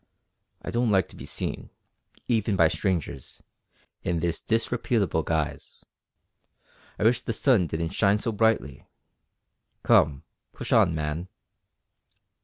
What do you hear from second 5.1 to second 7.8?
guise. I wish the sun